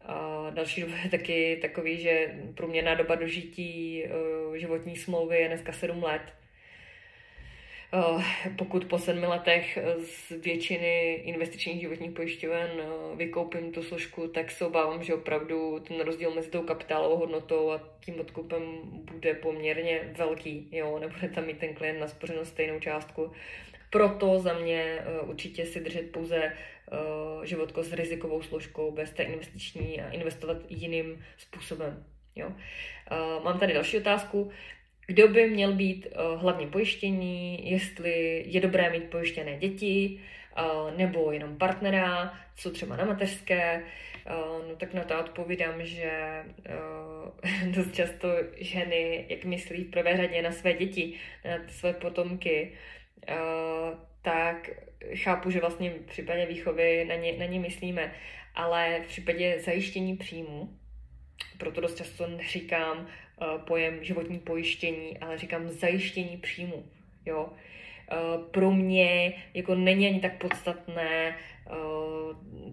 [0.05, 5.71] A další důvod je taky takový, že průměrná doba dožití uh, životní smlouvy je dneska
[5.71, 6.21] 7 let.
[7.93, 14.51] Eh, pokud po sedmi letech z většiny investičních životních pojišťoven eh, vykoupím tu složku, tak
[14.51, 20.13] se obávám, že opravdu ten rozdíl mezi tou kapitálovou hodnotou a tím odkupem bude poměrně
[20.17, 20.67] velký.
[20.71, 20.99] Jo?
[20.99, 23.31] Nebude tam mít ten klient naspořenou stejnou částku.
[23.89, 26.53] Proto za mě eh, určitě si držet pouze
[27.43, 32.05] životko s rizikovou složkou bez té investiční a investovat jiným způsobem.
[32.35, 32.51] Jo?
[33.43, 34.51] Mám tady další otázku
[35.11, 40.19] kdo by měl být uh, hlavně pojištění, jestli je dobré mít pojištěné děti,
[40.57, 43.83] uh, nebo jenom partnera, co třeba na mateřské.
[44.25, 46.11] Uh, no tak na to odpovídám, že
[47.75, 51.13] dost často ženy, jak myslí v prvé řadě na své děti,
[51.45, 52.71] na své potomky,
[54.21, 54.69] tak
[55.15, 58.13] chápu, že vlastně v případě výchovy na ně, na ně myslíme,
[58.55, 60.69] ale v případě zajištění příjmu,
[61.57, 63.07] proto dost často neříkám
[63.41, 66.85] Eh, pojem životní pojištění, ale říkám zajištění příjmu.
[67.25, 67.49] Jo?
[68.11, 68.15] Eh,
[68.51, 71.71] pro mě jako není ani tak podstatné eh,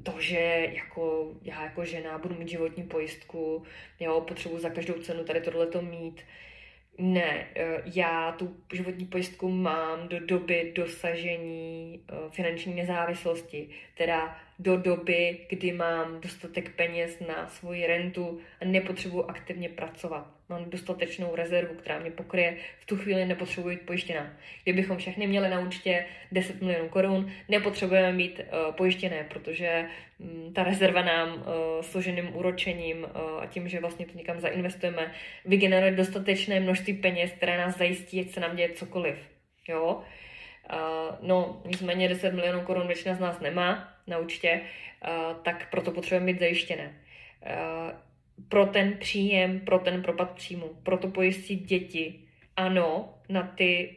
[0.02, 3.62] to, že jako já jako žena budu mít životní pojistku,
[4.00, 6.22] jo, potřebuji za každou cenu tady tohleto mít.
[7.00, 7.46] Ne,
[7.94, 16.20] já tu životní pojistku mám do doby dosažení finanční nezávislosti, teda do doby, kdy mám
[16.20, 22.56] dostatek peněz na svoji rentu a nepotřebuji aktivně pracovat mám dostatečnou rezervu, která mě pokryje,
[22.78, 24.32] v tu chvíli nepotřebuji být pojištěná.
[24.64, 29.84] Kdybychom všechny měli na účtě 10 milionů korun, nepotřebujeme mít uh, pojištěné, protože
[30.18, 31.42] um, ta rezerva nám uh,
[31.80, 35.12] složeným úročením uh, a tím, že vlastně to někam zainvestujeme,
[35.44, 39.16] vygeneruje dostatečné množství peněz, které nás zajistí, ať se nám děje cokoliv.
[39.68, 40.02] Jo?
[40.72, 45.90] Uh, no, nicméně 10 milionů korun většina z nás nemá na účtě, uh, tak proto
[45.90, 46.94] potřebujeme být zajištěné.
[47.46, 48.07] Uh,
[48.48, 52.20] pro ten příjem, pro ten propad příjmu, proto pojistit děti.
[52.56, 53.96] Ano, na, ty,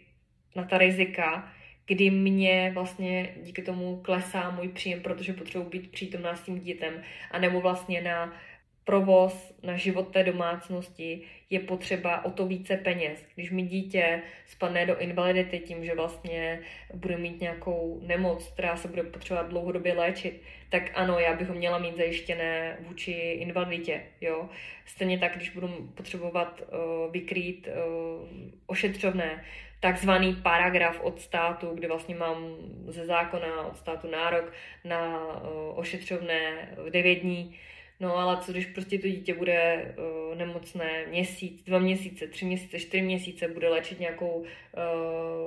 [0.56, 1.54] na ta rizika,
[1.86, 6.93] kdy mě vlastně díky tomu klesá můj příjem, protože potřebuji být přítomná s tím dítem,
[7.32, 8.34] anebo vlastně na
[8.83, 13.25] provoz na život té domácnosti je potřeba o to více peněz.
[13.35, 16.61] Když mi dítě spadne do invalidity tím, že vlastně
[16.93, 21.53] bude mít nějakou nemoc, která se bude potřebovat dlouhodobě léčit, tak ano, já bych ho
[21.53, 24.01] měla mít zajištěné vůči invaliditě.
[24.21, 24.49] Jo?
[24.85, 28.27] Stejně tak, když budu potřebovat uh, vykrýt uh,
[28.65, 29.43] ošetřovné,
[29.79, 32.55] takzvaný paragraf od státu, kde vlastně mám
[32.87, 34.53] ze zákona od státu nárok
[34.85, 37.55] na uh, ošetřovné v 9 dní,
[38.01, 42.79] No ale co když prostě to dítě bude uh, nemocné měsíc, dva měsíce, tři měsíce,
[42.79, 44.45] čtyři měsíce, bude léčit nějakou uh,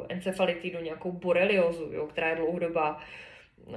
[0.09, 3.01] encefalitidu, nějakou boreliozu, jo, která je dlouhodobá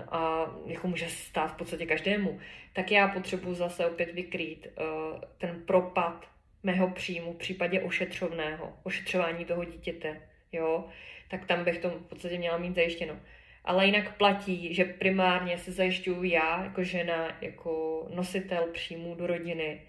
[0.09, 2.39] a jako může stát v podstatě každému,
[2.73, 6.25] tak já potřebuji zase opět vykrýt uh, ten propad
[6.63, 10.85] mého příjmu v případě ošetřovného, ošetřování toho dítěte, jo,
[11.29, 13.19] tak tam bych to v podstatě měla mít zajištěno.
[13.67, 19.81] Ale jinak platí, že primárně se zajišťuju já jako žena, jako nositel příjmu do rodiny.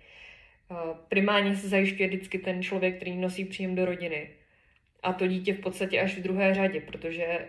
[1.08, 4.30] Primárně se zajišťuje vždycky ten člověk, který nosí příjem do rodiny.
[5.02, 7.48] A to dítě v podstatě až v druhé řadě, protože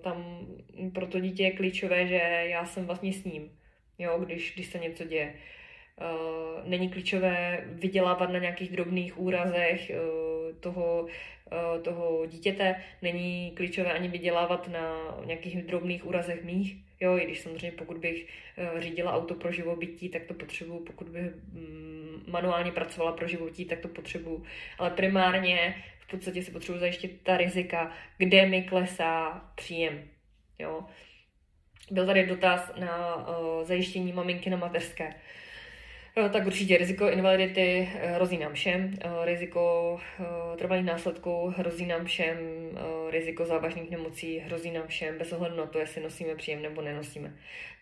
[0.00, 0.46] tam
[0.94, 3.50] pro to dítě je klíčové, že já jsem vlastně s ním,
[3.98, 5.34] jo, když, když se něco děje.
[6.00, 9.90] Uh, není klíčové vydělávat na nějakých drobných úrazech
[10.60, 17.24] toho, uh, toho dítěte, není klíčové ani vydělávat na nějakých drobných úrazech mých, jo, i
[17.24, 18.26] když samozřejmě pokud bych
[18.78, 23.78] řídila auto pro živobytí, tak to potřebuju, pokud bych mm, manuálně pracovala pro životí, tak
[23.80, 24.44] to potřebuju,
[24.78, 30.02] ale primárně v podstatě si potřebuji zajištit ta rizika, kde mi klesá příjem,
[30.58, 30.84] jo.
[31.90, 33.26] Byl tady dotaz na
[33.62, 35.04] zajištění maminky na mateřské.
[35.04, 35.39] Eh,
[36.14, 40.00] tak určitě riziko invalidity eh, hrozí nám všem, eh, riziko
[40.58, 42.36] trvalých následků hrozí nám všem,
[43.10, 47.36] riziko závažných nemocí hrozí nám všem, bez ohledu na to, jestli nosíme příjem nebo nenosíme.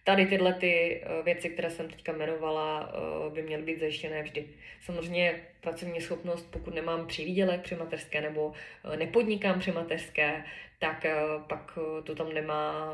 [0.05, 2.93] Tady tyhle ty věci, které jsem teďka jmenovala,
[3.35, 4.45] by měly být zajištěné vždy.
[4.81, 8.53] Samozřejmě pracovní schopnost, pokud nemám přivídělek při mateřské nebo
[8.97, 10.45] nepodnikám při mateřské,
[10.79, 11.07] tak
[11.49, 12.93] pak to tam nemá,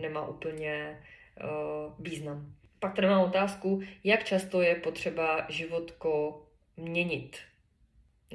[0.00, 0.98] nemá úplně
[1.98, 2.57] význam.
[2.80, 6.42] Pak tady mám otázku, jak často je potřeba životko
[6.76, 7.36] měnit.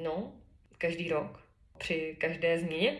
[0.02, 0.32] No,
[0.78, 1.44] každý rok.
[1.78, 2.96] Při každé změně.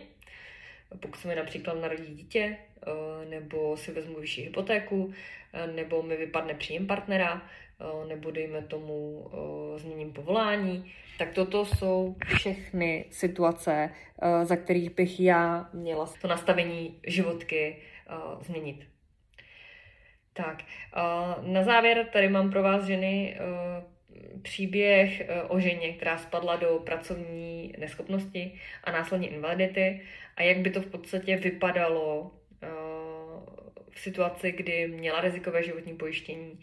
[0.99, 5.13] Pokud se mi například narodí dítě, eh, nebo si vezmu vyšší hypotéku,
[5.53, 7.41] eh, nebo mi vypadne příjem partnera,
[7.79, 9.25] eh, nebo dejme tomu
[9.77, 13.89] změním povolání, tak toto jsou všechny situace,
[14.43, 17.81] za kterých bych já měla to nastavení životky
[18.41, 18.94] změnit.
[20.37, 20.63] Tak,
[21.41, 23.83] na závěr tady mám pro vás ženy eh,
[24.41, 30.01] příběh eh, o ženě, která spadla do pracovní neschopnosti a následně invalidity
[30.35, 32.67] a jak by to v podstatě vypadalo eh,
[33.89, 36.59] v situaci, kdy měla rizikové životní pojištění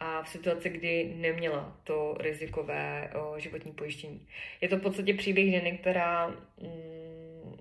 [0.00, 4.26] a v situaci, kdy neměla to rizikové životní pojištění.
[4.60, 7.56] Je to v podstatě příběh ženy, která mm,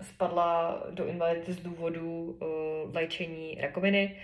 [0.00, 2.38] spadla do invalidity z důvodu
[2.92, 4.16] léčení rakoviny,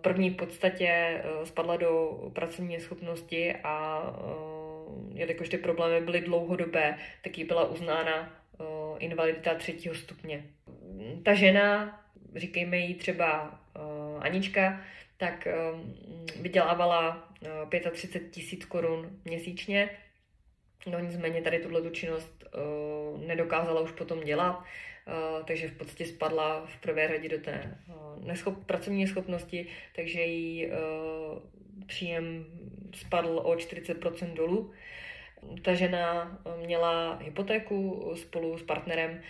[0.00, 6.98] první v podstatě eh, spadla do pracovní schopnosti a eh, jelikož ty problémy byly dlouhodobé,
[7.22, 8.34] tak jí byla uznána
[8.98, 10.44] invalidita třetího stupně.
[11.24, 12.00] Ta žena,
[12.36, 13.60] říkejme jí třeba
[14.20, 14.80] Anička,
[15.16, 15.48] tak
[16.40, 17.28] vydělávala
[17.92, 19.90] 35 tisíc korun měsíčně,
[20.86, 22.44] no nicméně tady tuhle činnost
[23.28, 24.64] nedokázala už potom dělat,
[25.08, 30.20] Eh, takže v podstatě spadla v prvé řadě do té eh, neschop, pracovní schopnosti, takže
[30.20, 30.76] jí eh,
[31.86, 32.46] příjem
[32.94, 34.72] spadl o 40% dolů.
[35.62, 39.20] Ta žena měla hypotéku spolu s partnerem.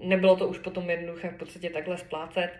[0.00, 2.50] Nebylo to už potom jednoduché v podstatě takhle splácet.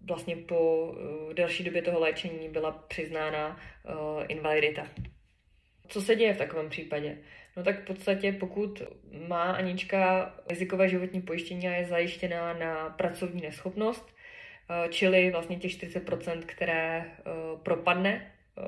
[0.00, 0.94] Vlastně po
[1.32, 3.60] delší době toho léčení byla přiznána
[4.28, 4.88] invalidita.
[5.88, 7.18] Co se děje v takovém případě?
[7.56, 8.82] No tak v podstatě, pokud
[9.28, 14.14] má Anička rizikové životní pojištění a je zajištěná na pracovní neschopnost,
[14.70, 17.22] eh, čili vlastně těch 40%, které eh,
[17.62, 18.62] propadne eh,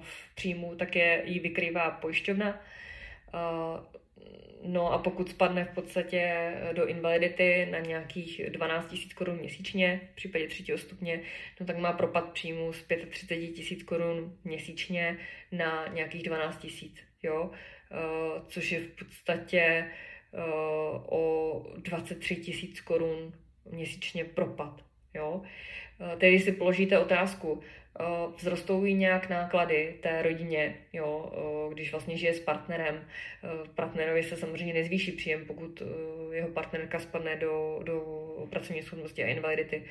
[0.00, 2.60] v příjmu, tak je jí vykrývá pojišťovna.
[4.62, 10.14] No a pokud spadne v podstatě do invalidity na nějakých 12 000 korun měsíčně, v
[10.16, 11.20] případě třetího stupně,
[11.60, 15.16] no tak má propad příjmu z 35 000 korun měsíčně
[15.52, 16.74] na nějakých 12 000,
[17.22, 17.50] jo.
[17.90, 20.40] Eh, což je v podstatě eh,
[21.08, 23.32] o 23 tisíc korun
[23.70, 24.84] měsíčně propad.
[25.14, 25.42] Jo?
[26.00, 27.60] Eh, tedy si položíte otázku,
[28.36, 31.32] vzrostou jí nějak náklady té rodině, jo,
[31.72, 33.04] když vlastně žije s partnerem.
[33.74, 35.82] Partnerovi se samozřejmě nezvýší příjem, pokud
[36.32, 38.02] jeho partnerka spadne do, do
[38.50, 39.84] pracovní schopnosti a invalidity.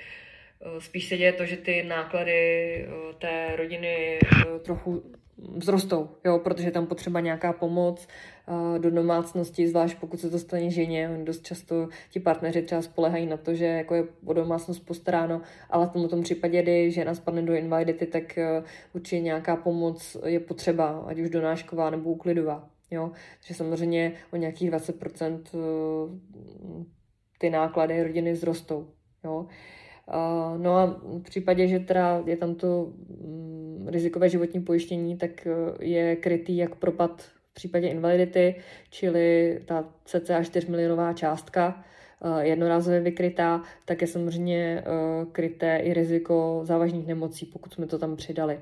[0.80, 2.86] Spíš se děje to, že ty náklady
[3.20, 4.20] té rodiny
[4.62, 5.17] trochu
[5.60, 8.08] vzrostou, jo, protože tam potřeba nějaká pomoc
[8.48, 11.22] uh, do domácnosti, zvlášť pokud se to stane ženě.
[11.24, 15.88] Dost často ti partneři třeba spolehají na to, že jako je o domácnost postaráno, ale
[15.88, 20.40] v tomto tom případě, kdy žena spadne do invalidity, tak uh, určitě nějaká pomoc je
[20.40, 22.70] potřeba, ať už donášková nebo úklidová.
[22.92, 23.12] Jo?
[23.40, 26.84] Takže samozřejmě o nějakých 20% uh,
[27.40, 28.88] ty náklady rodiny vzrostou.
[29.24, 29.48] Jo?
[30.58, 33.57] No a v případě, že teda je tam to um,
[33.90, 38.56] rizikové životní pojištění, tak uh, je krytý jak propad v případě invalidity,
[38.90, 41.84] čili ta cca 4 milionová částka,
[42.20, 48.00] uh, jednorázově vykrytá, tak je samozřejmě uh, kryté i riziko závažných nemocí, pokud jsme to
[48.00, 48.60] tam přidali.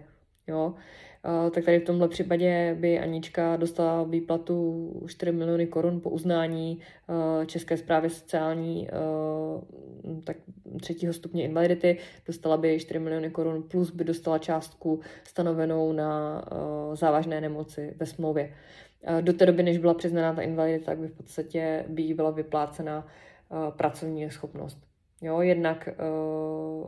[0.47, 0.73] Jo?
[1.51, 6.80] Tak tady v tomhle případě by Anička dostala výplatu 4 miliony korun po uznání
[7.45, 8.89] České zprávy sociální
[10.23, 10.38] tak
[10.82, 11.97] třetího stupně invalidity.
[12.28, 16.41] Dostala by 4 miliony korun plus by dostala částku stanovenou na
[16.93, 18.53] závažné nemoci ve smlouvě.
[19.21, 22.32] Do té doby, než byla přiznaná ta invalidita, tak by v podstatě by jí byla
[22.32, 23.07] vyplácena
[23.78, 24.95] pracovní schopnost.
[25.26, 25.89] Jo, jednak,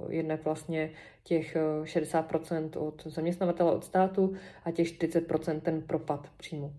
[0.03, 0.89] uh, jednak vlastně
[1.23, 4.33] těch 60% eh, od zaměstnavatele, od státu
[4.65, 6.73] a těch 40% ten propad příjmu.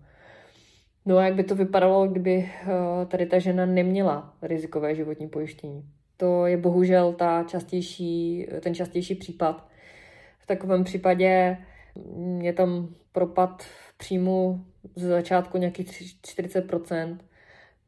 [1.05, 5.85] No a jak by to vypadalo, kdyby uh, tady ta žena neměla rizikové životní pojištění?
[6.17, 9.67] To je bohužel ta častější, ten častější případ.
[10.39, 11.57] V takovém případě
[12.41, 17.17] je tam propad v příjmu z začátku nějakých 40%,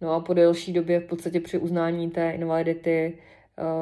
[0.01, 3.17] no a po delší době v podstatě při uznání té invalidity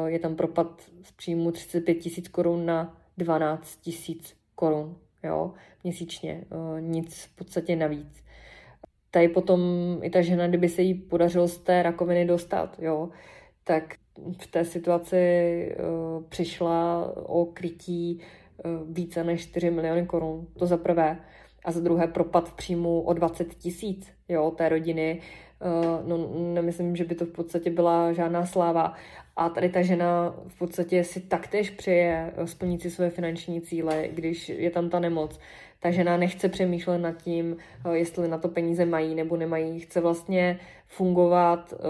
[0.06, 5.54] je tam propad z příjmu 35 tisíc korun na 12 tisíc korun jo,
[5.84, 6.44] měsíčně.
[6.52, 8.24] Eh, nic v podstatě navíc.
[9.12, 9.62] Tady potom
[10.02, 13.10] i ta žena, kdyby se jí podařilo z té rakoviny dostat, jo,
[13.64, 13.96] tak
[14.42, 15.18] v té situaci
[15.80, 18.20] uh, přišla o krytí
[18.66, 20.48] uh, více než 4 miliony korun.
[20.60, 21.20] To za prvé.
[21.66, 25.22] A za druhé propad v příjmu o 20 tisíc jo, té rodiny.
[25.62, 28.94] Uh, no, nemyslím, že by to v podstatě byla žádná sláva.
[29.40, 34.50] A tady ta žena v podstatě si taktéž přeje splnit si své finanční cíle, když
[34.50, 35.40] je tam ta nemoc.
[35.80, 39.80] Ta žena nechce přemýšlet nad tím, eh, jestli na to peníze mají nebo nemají.
[39.80, 41.86] Chce vlastně fungovat, eh,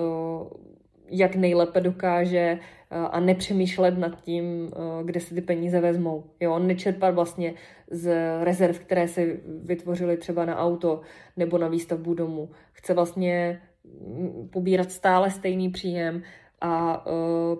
[1.09, 2.59] jak nejlépe dokáže
[2.91, 4.71] eh, a nepřemýšlet nad tím,
[5.03, 6.23] kde se ty peníze vezmou.
[6.39, 7.53] Jo, nečerpat vlastně
[7.91, 9.25] z rezerv, které se
[9.63, 11.01] vytvořily třeba na auto
[11.37, 12.49] nebo na výstavbu domu.
[12.71, 16.23] Chce vlastně mm, pobírat stále stejný příjem,
[16.61, 17.13] a uh,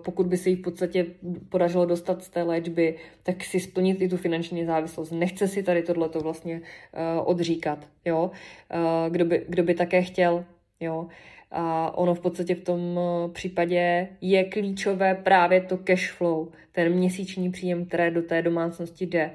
[0.04, 1.06] pokud by se jí v podstatě
[1.48, 5.10] podařilo dostat z té léčby, tak si splnit i tu finanční závislost.
[5.10, 8.30] Nechce si tady tohleto vlastně uh, odříkat, jo.
[8.74, 10.44] Uh, kdo, by, kdo by také chtěl,
[10.80, 11.06] jo.
[11.50, 13.00] A ono v podstatě v tom
[13.32, 19.30] případě je klíčové právě to cash flow, ten měsíční příjem, které do té domácnosti jde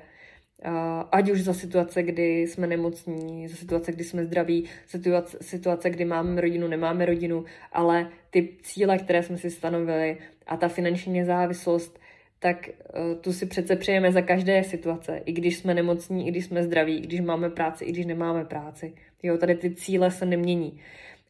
[1.12, 6.06] ať už za situace, kdy jsme nemocní, za situace, kdy jsme zdraví, situace, situace, kdy
[6.06, 12.00] máme rodinu, nemáme rodinu, ale ty cíle, které jsme si stanovili a ta finanční nezávislost,
[12.40, 16.46] tak uh, tu si přece přejeme za každé situace, i když jsme nemocní, i když
[16.46, 18.94] jsme zdraví, i když máme práci, i když nemáme práci.
[19.24, 20.80] Jo, tady ty cíle se nemění.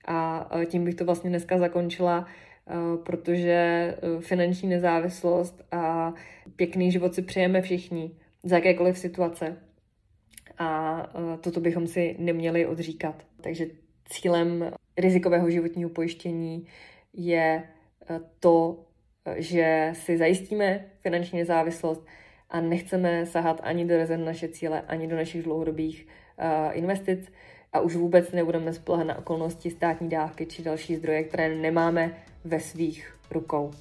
[0.06, 2.28] A uh, tím bych to vlastně dneska zakončila,
[3.04, 6.14] protože finanční nezávislost a
[6.56, 8.12] pěkný život si přejeme všichni
[8.46, 9.58] za jakékoliv situace.
[10.58, 11.00] A
[11.34, 13.26] e, toto bychom si neměli odříkat.
[13.42, 13.66] Takže
[14.10, 16.68] cílem rizikového životního pojištění
[17.14, 17.64] je e,
[18.40, 18.86] to,
[19.36, 22.06] že si zajistíme finanční nezávislost
[22.50, 27.32] a nechceme sahat ani do rezerv naše cíle, ani do našich dlouhodobých uh, investic
[27.74, 32.60] a už vůbec nebudeme spolehat na okolnosti státní dávky či další zdroje, které nemáme ve
[32.60, 33.72] svých rukou.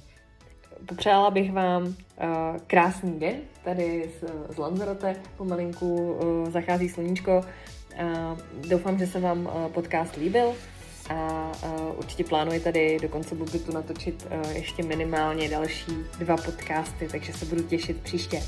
[0.85, 1.93] Popřála bych vám uh,
[2.67, 5.15] krásný den tady z, z Lanzarote.
[5.37, 7.41] Pomalinku uh, zachází sluníčko.
[7.41, 10.53] Uh, doufám, že se vám uh, podcast líbil
[11.09, 17.07] a uh, určitě plánuji tady do konce pobytu natočit uh, ještě minimálně další dva podcasty,
[17.11, 18.43] takže se budu těšit příště.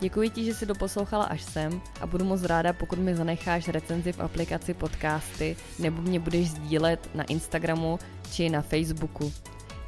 [0.00, 4.12] Děkuji ti, že jsi doposlouchala až sem a budu moc ráda, pokud mi zanecháš recenzi
[4.12, 7.98] v aplikaci podcasty nebo mě budeš sdílet na Instagramu
[8.32, 9.32] či na Facebooku.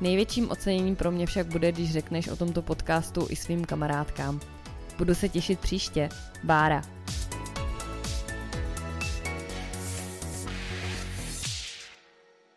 [0.00, 4.40] Největším oceněním pro mě však bude, když řekneš o tomto podcastu i svým kamarádkám.
[4.98, 6.08] Budu se těšit příště.
[6.44, 6.82] Bára.